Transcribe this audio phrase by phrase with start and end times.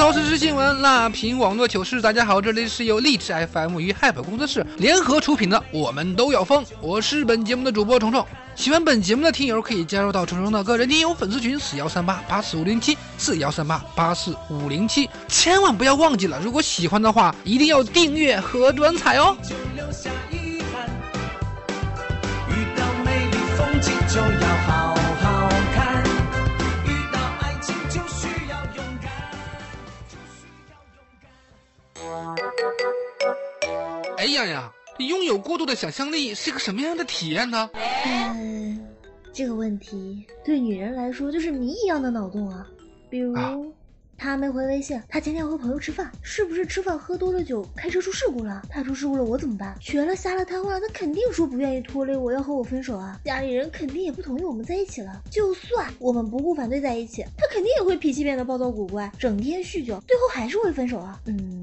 [0.00, 2.00] 槽时新闻，辣评网络糗事。
[2.00, 8.26] 大家好，这里是由荔枝 FM 与 Help 工作室联合出品的《我们都要疯》，我是本节目的主播虫虫。
[8.54, 19.36] 喜欢本节目的听友可以加入到虫虫的个人听友粉丝群四幺三八八四五零七四幺三八八四五零七，千万不要忘记了，如果喜欢的话，一定要订阅和转采哦。
[19.42, 20.88] 就留下遗憾。
[22.48, 24.49] 遇到美丽风景就要
[35.06, 37.70] 拥有过度的想象力是个什么样的体验呢？
[38.06, 38.80] 嗯，
[39.32, 42.66] 这个问题对女人来说就是谜一样的脑洞啊。
[43.08, 43.56] 比如，啊
[44.22, 48.60] 他没回微信，他今天和朋友吃饭，是不是吃饭喝多了酒，开车出事故了？
[48.68, 49.74] 他出事故了，我怎么办？
[49.80, 53.18] 瘸了、瞎了、瘫痪了，他肯定说不愿意拖累我，要和我分手啊！
[53.24, 55.22] 家里人肯定也不同意我们在一起了。
[55.30, 61.18] 就算我们不顾反对在一起，他肯定也会脾气变得暴躁古怪，整天酗酒，最后还是会分手啊。
[61.24, 61.59] 嗯，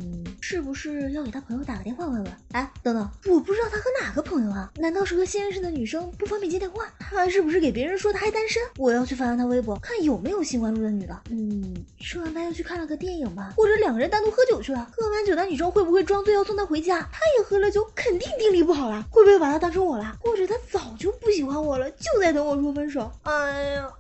[0.50, 2.34] 是不是要给他朋友打个电话问问？
[2.54, 4.72] 哎，等等，我不知道他和哪个朋友啊？
[4.78, 6.86] 难道是和新认识的女生不方便接电话？
[6.98, 8.64] 他是不是给别人说他还单身？
[8.78, 11.22] 我要去翻翻他微博，看有没有新关注的女的。
[11.32, 14.90] 嗯，吃完饭又去看了个电影吧，或者两个人单独喝酒去了。
[14.96, 17.02] 喝完酒的女生会不会装醉要送他回家？
[17.12, 20.16] 他也喝了酒，肯定定力不好了，会不会把他当成我了？
[20.22, 23.12] 或者他早就不喜欢我了，就在等我说分手？
[23.24, 23.92] 哎呀。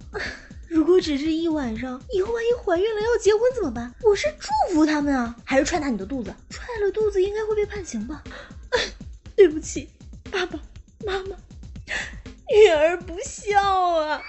[0.67, 3.93] 如果只是一晚上，以后万一怀孕了要结婚怎么办？
[4.03, 6.33] 我是祝福他们啊，还是踹大你的肚子？
[6.49, 8.21] 踹了肚子应该会被判刑吧？
[9.35, 9.89] 对不起，
[10.31, 10.59] 爸爸
[11.05, 11.35] 妈妈，
[12.49, 13.61] 女儿不孝
[13.99, 14.21] 啊！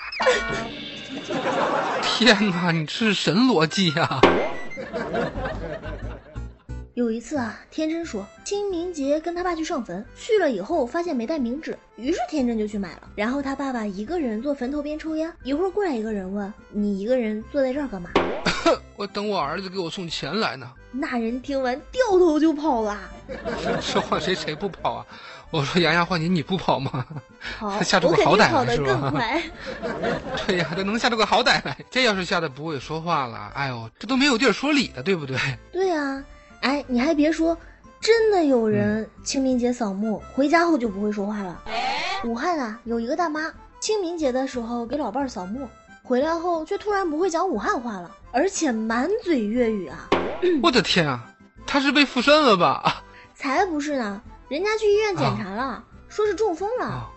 [2.03, 4.21] 天哪，你这是神逻辑呀！
[6.99, 13.03] 有一次啊，天真说清明节跟他爸去上坟，去了以后发现没带冥纸，于是天真就去买了。
[13.15, 18.11] 然后他爸爸一个人坐坟头边抽烟，一会儿过来一个人问：“你一个人坐在这儿干嘛
[18.99, 22.99] 我等我儿子给我送钱来呢。？”那人听完掉头就跑了。
[23.81, 25.07] 这换谁谁不跑啊？
[25.53, 27.07] 我说杨洋换你，你不跑吗？
[27.59, 29.01] 好，他吓出个好歹定跑得来是吧？
[29.01, 29.43] 更快。
[30.49, 31.79] 对呀，他能吓出个好歹来。
[31.93, 35.39] 这要是吓得不会说话了，哎呦，这都没有地儿说理了，对不对？
[35.71, 36.25] 对啊，
[36.61, 37.57] 哎，你还别说，
[38.01, 41.63] 真的有人清明节扫墓，回家后就不会说话了。
[42.25, 45.69] 武汉啊，有一个大妈，清明节的时候给老伴儿扫墓，
[46.03, 50.09] 回来后却突然不会讲武汉话了，而且满嘴粤语啊！
[50.63, 51.25] 我的天啊，
[51.67, 53.03] 她是被附身了吧？
[53.35, 57.09] 才不是呢，人家去医院检查了，说是中风了。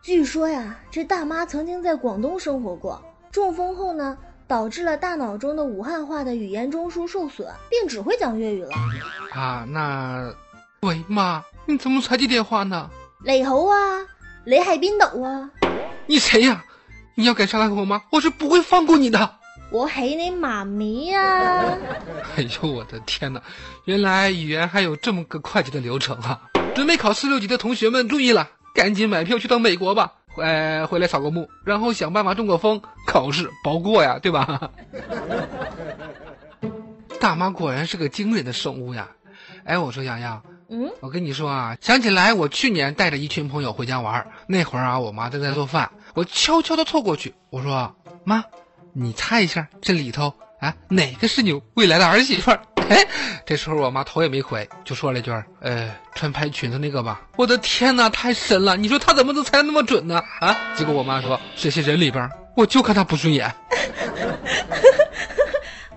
[0.00, 3.02] 据说呀，这大妈曾经在广东生活过，
[3.32, 4.16] 中风后呢，
[4.48, 8.70] 导致了大脑中的武汉话的语言中枢受损，并只会讲粤语了。
[9.32, 10.32] 啊，那，
[10.80, 12.88] 喂妈，你怎么才接电话呢？
[13.24, 14.06] 你好啊，
[14.44, 15.50] 你喺边度啊？
[16.06, 16.64] 你谁呀？
[17.16, 19.34] 你要敢伤害我妈，我是不会放过你的。
[19.72, 21.76] 我喺你妈咪啊！
[22.36, 23.42] 哎呦，我的天哪！
[23.86, 26.40] 原来语言还有这么个快捷的流程啊！
[26.72, 30.12] 准备考四六级的同学们注意了，赶紧买票去趟美国吧。
[30.36, 34.70] 呃，回来扫个墓，然后想办法中个风，考试包过呀，对吧？
[37.20, 39.08] 大妈果然是个惊人的生物呀！
[39.64, 47.94] 哎，我说洋洋，嗯，我跟你说啊，想起来我去年带着一群朋友回家玩，那会儿啊，我妈正在做饭，我悄悄的凑过去，我说
[48.24, 48.44] 妈，
[48.92, 52.60] 你猜一下这里头啊哪个是你未来的儿媳妇儿？
[52.88, 53.04] 哎，
[53.44, 58.76] 这时候我妈头也没回，就说了一句儿：“呃，穿白裙子那个吧。”我的天哪，太神了！
[58.76, 60.22] 你说她怎么能猜的那么准呢？
[60.40, 60.56] 啊！
[60.76, 63.52] 结果我妈说这些人里边儿，我就看她不顺眼。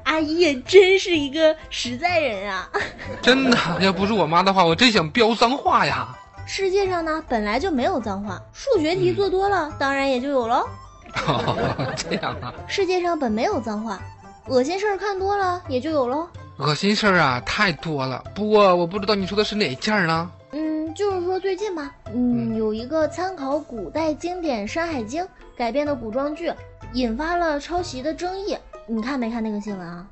[0.04, 2.68] 阿姨也真是一个实在人啊！
[3.22, 6.08] 真的，要不是我妈的话，我真想飙脏话呀！
[6.48, 10.68] 世界上呢本来就没有脏话，数学题做多了，当然也就有喽。
[11.96, 14.00] 这样啊，世界上本没有脏话，
[14.48, 16.28] 恶心事儿看多了也就有喽。
[16.60, 18.24] 恶心事儿啊太多了。
[18.36, 20.30] 不过我不知道你说的是哪件儿呢？
[20.52, 25.24] 嗯，就是说最近吧，嗯，有一个参考古代经典《山海经》
[25.56, 26.52] 改编的古装剧，
[26.94, 28.58] 引发了抄袭的争议。
[28.88, 30.08] 你看没看那个新闻啊？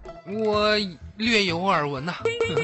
[0.46, 0.76] 我
[1.16, 2.14] 略有耳闻呐、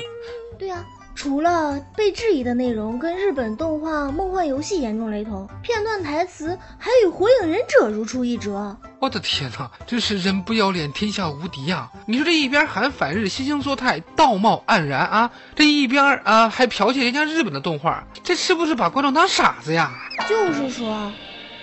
[0.60, 8.75] 对呀、除了被质疑的内容跟日本动画《梦幻游戏》严重雷同，片段台词还与《火影忍者》如出一辙。
[9.00, 11.89] 我的天哪，真是人不要脸，天下无敌呀！
[12.07, 19.92] 你说这一边喊反日、惺惺作态、道貌岸然啊，这一边啊还剽窃人家日本的动画，这是不是把观众当傻子呀？
[20.27, 21.12] 就是说，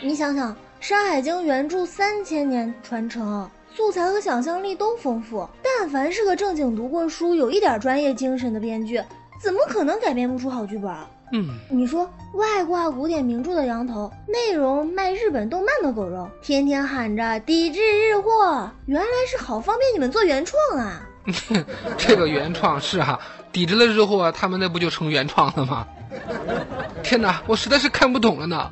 [0.00, 3.50] 你想想，《山海经》原著三千年传承。
[3.72, 9.00] 素材和想象力都丰富，但凡是个正经读过书、有一点专业精神的编剧，
[9.40, 10.92] 怎么可能改编不出好剧本？
[11.32, 21.00] 嗯，你说外挂古典名著的羊头，内容卖日本动漫的狗肉，天天喊着抵制日货，原来是好方便你们做原创啊！
[21.96, 23.18] 这个原创是哈，
[23.52, 25.86] 抵制了日货，他们那不就成原创了吗？
[27.02, 28.68] 天哪，我实在是看不懂了呢。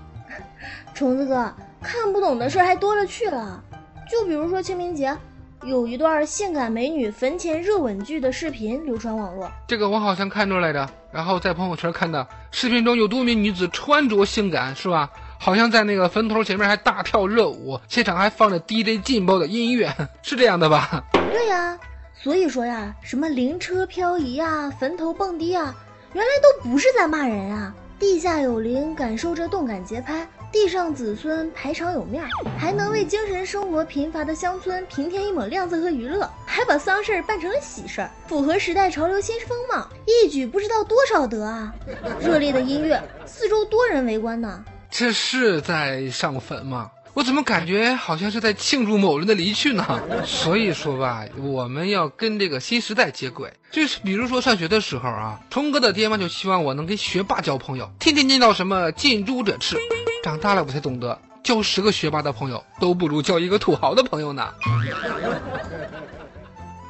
[0.95, 3.63] 虫子哥，看不懂的事还多了去了。
[4.11, 5.17] 就比如说清明节，
[5.65, 15.11] 有一段性感美女坟前热吻剧的视频流传网络，这个我好像看出来的，然后在朋友圈看到，视频中有多名女子穿着性感，是吧？
[15.41, 21.05] 好像在那个坟头前面还大跳热舞，现场还放着 DJ 劲爆的音乐，是这样的吧？
[21.13, 21.79] 对呀，
[22.15, 25.75] 所以说呀，什么灵车漂移啊，坟头蹦迪啊，
[26.13, 27.75] 原来都不是在骂人啊！
[27.99, 30.27] 地下有灵，感受着动感节拍。
[30.51, 32.29] 地上子孙排场有面儿，
[32.59, 41.75] 还能为精神生活贫乏的乡村平添一抹亮色和娱乐，还把丧事儿办成了喜事儿，符合时代潮流新风貌，一举不知道多少得啊！
[42.21, 44.65] 热烈的音乐，四周多人围观呢。
[44.91, 46.91] 这是在上坟吗？
[47.13, 50.01] 我怎么感觉好像是在庆祝某人的离去呢？
[50.25, 53.53] 所以说吧，我们要跟这个新时代接轨。
[53.71, 59.77] 就是比如说上学的时候啊，冲哥的爹妈就希望我能跟学霸交朋友，天天念叨什么近朱者赤。
[60.29, 64.53] 长大了我才懂得，交十个学霸的朋友都不如交一个土豪的朋友呢。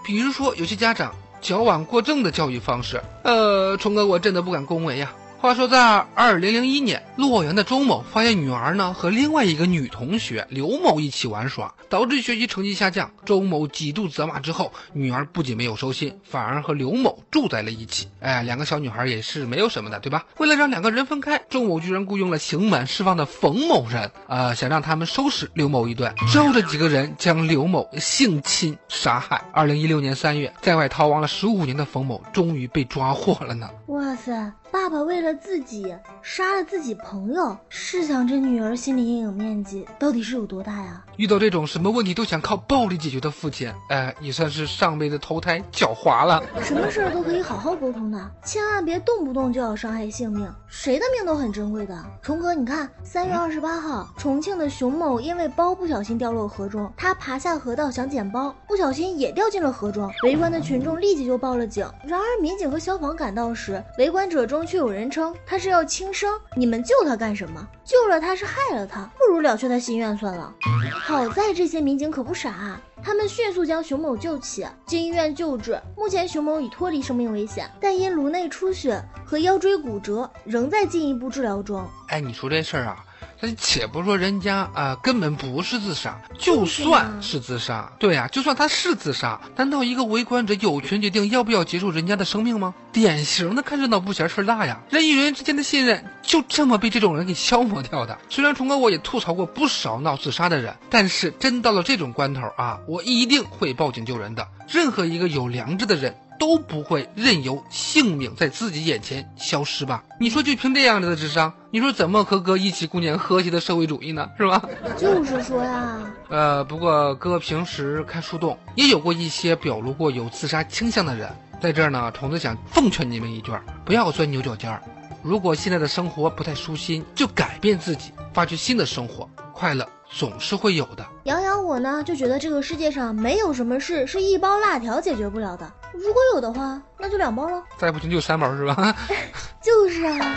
[0.04, 5.12] 比如说有些家长矫枉过正的教育方式，呃，冲哥我真的不敢恭维呀。
[5.40, 13.08] 话说，在二零零一年，洛阳的周某发现女儿呢和另外一个女同学刘某一起玩耍，导致学习成绩下降。
[13.24, 18.08] 周某几度责骂之后，女儿不仅没有收心，反而和刘某住在了一起。
[18.18, 20.26] 哎，两个小女孩也是没有什么的，对吧？
[20.38, 26.12] 为了让两个人分开，周某居然雇佣了刑满释放的冯某人，啊，想让他们收拾刘某一顿。
[26.32, 29.40] 之后这几个人将刘某性侵杀害。
[29.52, 33.70] 二零一六年三月，在外逃亡了十五年的冯某终于被抓获了呢。
[33.86, 34.52] 哇塞！
[34.70, 41.02] 爸爸为了自己杀了自己朋友，试想这女儿心理阴影面积到底是有多大呀？
[41.16, 46.42] 遇到这种什么问题都想靠暴力解决的父亲，哎，也算是上辈子投胎狡猾了。
[46.60, 52.04] 什么事儿都可以好好沟通的，千万别动不动就要伤害性命，谁的命都很珍贵的。
[52.20, 61.88] 虫哥，你看，三月二十八号，重庆的熊某因为包不小心掉落河中，他爬下河道想捡包，不小心也掉进了河中，围观的群众立即就报了警。
[62.04, 64.57] 然而民警和消防赶到时，围观者中。
[64.64, 67.66] 却有人称他是要轻生，你们救他干什么？
[67.84, 70.54] 救了他是害了他，不如了却他心愿算了。
[71.00, 75.80] 好在这些民警可不傻，他们迅速将熊某救起，进医院救治。
[75.96, 81.86] 目前熊某已脱离生命危险，但因颅内出血和腰椎骨折，仍在进一步治疗中。
[82.08, 83.04] 哎，你说这事儿啊？
[83.40, 92.74] 但且不说人家啊，根本不是自杀，就算是自杀，对呀，就算他是自杀，难道一个围观者有权决定要不要结束人家的生命吗？
[92.92, 94.80] 典型的看热闹不嫌事儿大呀！
[94.90, 98.18] 人与人之间的信任就这么被这种人给消磨掉的。
[98.28, 104.48] 虽然虫哥我也吐槽过不少闹自杀的人，但是真到了这种关头啊，我一定会报警救人的。
[104.68, 106.16] 任何一个有良知的人。
[106.38, 110.04] 都不会任由性命在自己眼前消失吧？
[110.20, 114.30] 你说就凭这样子的智商，你说怎么和哥一起共建和谐的社会主义呢？
[114.38, 114.62] 是吧？
[114.96, 115.98] 就是说呀，
[116.30, 121.28] 呃，不过哥平时看树洞也有过一些表露过有自杀倾向的人，
[121.60, 123.52] 在这儿呢，虫子想奉劝你们一句：
[123.84, 124.82] 不要钻牛角尖儿。
[125.22, 129.86] 如果现在的生活不太舒心，就改变自己，发掘新的生活，快乐。
[130.10, 131.06] 总是会有的。
[131.24, 135.70] 杨洋，我呢就觉得这个世界上没有什么事是一包辣条解决不了的。
[135.92, 137.62] 如果有的话，那就两包喽。
[137.76, 138.96] 再不行就三包是吧？
[139.62, 140.36] 就是啊。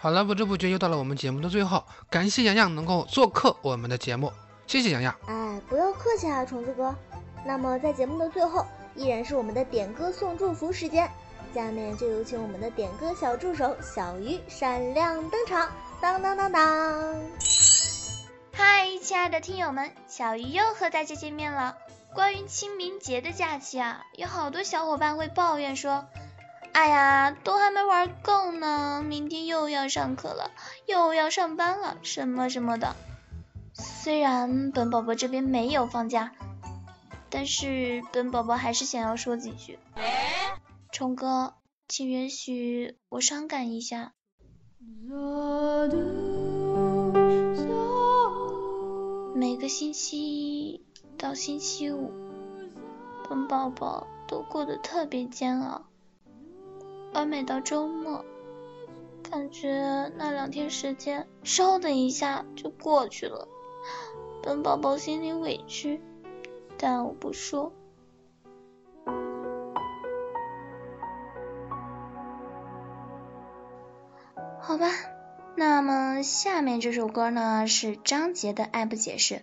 [0.00, 4.30] 好了，不知不觉又到了我们节目的最后，感谢洋洋能够做客我们的节目，
[4.66, 5.14] 谢谢洋洋。
[5.26, 6.94] 哎，不用客气啊，虫子哥。
[7.46, 11.10] 那么在节目的最后，依然是我们的点歌送祝福时间。
[11.54, 15.70] 下面就有请我们的点歌小助手小鱼闪亮登场，
[16.00, 17.14] 当当当当！
[18.52, 21.76] 嗨，亲爱的听友们，小鱼又和大家见面了。
[22.12, 26.06] 关于清明节的假期啊，有好多小伙伴会抱怨说
[26.74, 30.50] ：“哎呀，都还没玩够呢，明天又要上课了，
[30.86, 32.96] 又要上班了，什么什么的。”
[33.74, 36.32] 虽然本宝宝这边没有放假。
[37.30, 39.76] 但是本宝宝还是想要说几句。
[40.94, 41.54] 虫哥，
[41.88, 44.14] 请允许我伤感一下。
[49.34, 50.86] 每个星期一
[51.18, 52.12] 到星期五，
[53.28, 55.84] 本宝宝都过得特别煎熬，
[57.12, 58.24] 而每到周末，
[59.28, 63.48] 感觉那两天时间稍等一下就过去了。
[64.44, 66.00] 本宝宝心里委屈，
[66.78, 67.72] 但我不说。
[74.74, 74.90] 好吧，
[75.54, 79.34] 那么下面这首歌呢是张杰的《爱不解释》，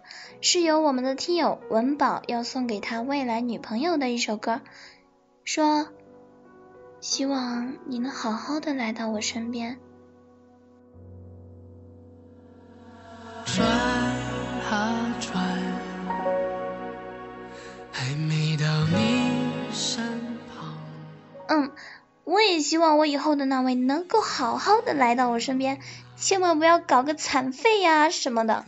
[0.41, 4.59] 是由我们的听友文宝要送给他未来女朋友的一首歌，
[5.45, 5.87] 说
[6.99, 9.79] 希望你能好好的来到我身边。
[22.31, 25.79] 我也希望我以后的那位能够好好的来到我身边，
[26.15, 28.63] 千万不要搞个残废呀什么的。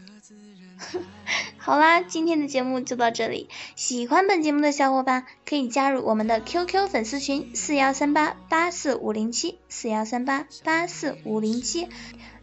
[1.58, 3.48] 好啦，今天的节目就到这里。
[3.77, 11.88] 喜欢本节目的小伙伴可以加入我们的 QQ 粉丝群四幺三八八四五零七四幺三八八四五零七，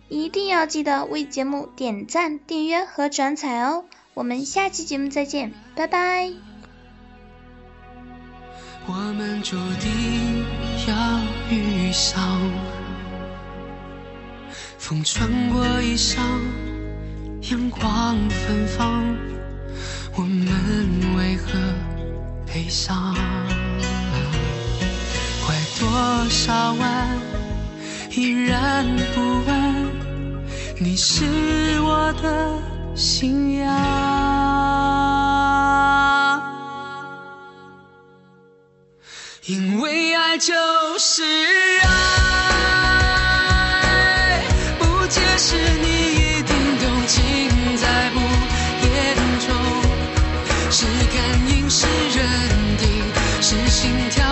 [0.09, 3.85] 一定要记得为节目点赞、订阅和转采哦。
[4.15, 6.33] 我们下期节目再见，拜拜。
[8.87, 11.21] 我们注定要
[11.51, 12.41] 遇上，
[14.79, 16.19] 风穿过衣裳，
[17.51, 19.05] 阳光芬芳，
[20.17, 21.59] 我们为何
[22.47, 23.15] 悲伤？
[25.47, 27.19] 拐多少弯，
[28.17, 29.91] 依然不问，
[30.79, 31.25] 你是
[31.81, 32.59] 我的
[32.95, 34.30] 信仰。
[39.51, 40.55] 因为爱就
[40.97, 41.25] 是
[41.83, 41.89] 爱，
[44.79, 47.19] 不解释你一定懂，尽
[47.77, 48.21] 在不
[48.87, 48.89] 言
[49.41, 49.49] 中。
[50.71, 52.25] 是感应，是认
[52.79, 52.87] 定，
[53.43, 54.25] 是心跳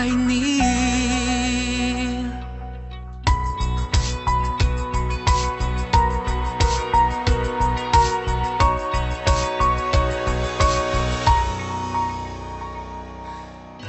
[0.00, 0.62] 爱你。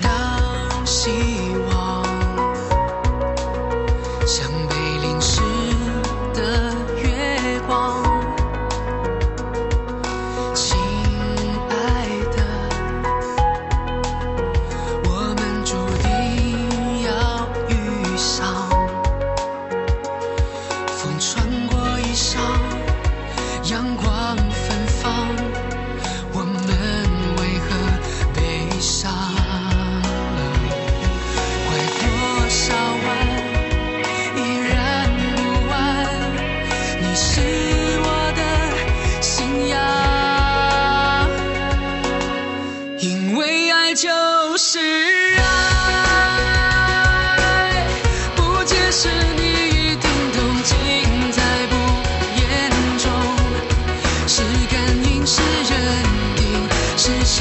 [0.02, 1.31] 当心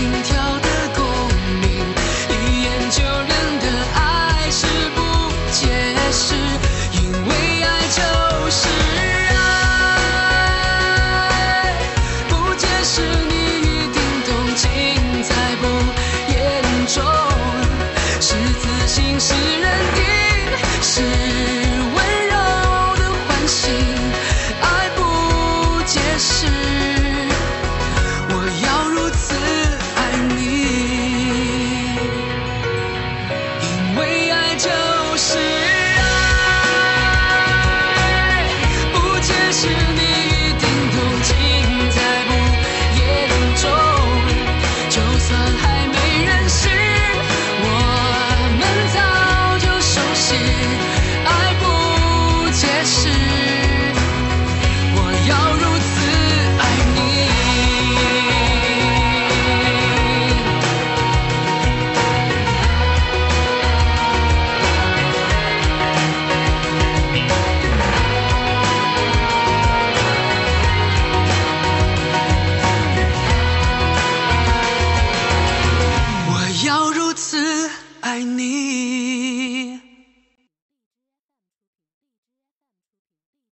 [0.01, 0.40] 心跳